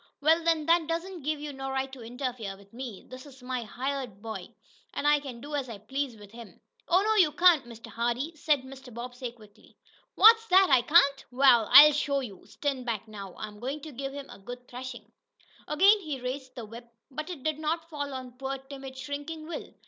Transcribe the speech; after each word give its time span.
"Wa'al, 0.19 0.43
then 0.43 0.65
that 0.65 0.87
don't 0.87 1.21
give 1.21 1.39
you 1.39 1.53
no 1.53 1.69
right 1.69 1.91
to 1.91 2.01
interfere 2.01 2.57
with 2.57 2.73
me! 2.73 3.05
This 3.07 3.27
is 3.27 3.43
my 3.43 3.61
hired 3.61 4.19
boy, 4.19 4.47
an' 4.95 5.05
I 5.05 5.19
can 5.19 5.39
do 5.41 5.53
as 5.53 5.69
I 5.69 5.77
please 5.77 6.17
with 6.17 6.31
him." 6.31 6.59
"Oh, 6.87 7.03
no, 7.03 7.13
you 7.17 7.31
can't, 7.31 7.65
Mr. 7.65 7.85
Hardee!" 7.89 8.35
said 8.35 8.63
Mr. 8.63 8.91
Bobbsey 8.91 9.31
quickly. 9.31 9.77
"What's 10.15 10.47
that? 10.47 10.69
I 10.71 10.81
can't? 10.81 11.25
Wa'al, 11.31 11.67
I'll 11.71 11.93
show 11.93 12.21
you! 12.21 12.47
Stand 12.47 12.83
back 12.83 13.07
now, 13.07 13.35
I'm 13.37 13.59
goin' 13.59 13.79
to 13.81 13.91
give 13.91 14.11
him 14.11 14.27
a 14.31 14.39
good 14.39 14.67
threshin'!" 14.67 15.11
Again 15.67 15.99
he 15.99 16.19
raised 16.19 16.55
the 16.55 16.65
whip, 16.65 16.91
but 17.11 17.29
it 17.29 17.43
did 17.43 17.59
not 17.59 17.87
fall 17.91 18.11
on 18.11 18.39
poor, 18.39 18.57
timid, 18.57 18.97
shrinking 18.97 19.45
Will. 19.47 19.71